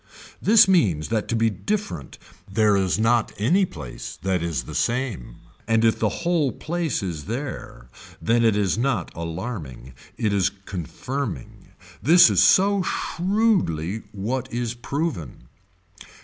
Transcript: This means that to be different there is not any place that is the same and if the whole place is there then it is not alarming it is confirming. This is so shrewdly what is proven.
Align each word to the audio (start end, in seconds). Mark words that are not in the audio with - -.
This 0.41 0.67
means 0.67 1.09
that 1.09 1.27
to 1.27 1.35
be 1.35 1.51
different 1.51 2.17
there 2.51 2.75
is 2.75 2.97
not 2.97 3.31
any 3.37 3.65
place 3.65 4.17
that 4.23 4.41
is 4.41 4.63
the 4.63 4.73
same 4.73 5.35
and 5.67 5.85
if 5.85 5.99
the 5.99 6.09
whole 6.25 6.51
place 6.51 7.03
is 7.03 7.25
there 7.25 7.87
then 8.19 8.43
it 8.43 8.55
is 8.57 8.79
not 8.79 9.11
alarming 9.13 9.93
it 10.17 10.33
is 10.33 10.49
confirming. 10.49 11.67
This 12.01 12.31
is 12.31 12.41
so 12.41 12.81
shrewdly 12.81 14.01
what 14.11 14.51
is 14.51 14.73
proven. 14.73 15.43